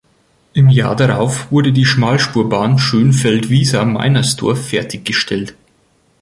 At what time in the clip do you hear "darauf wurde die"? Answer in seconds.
0.95-1.85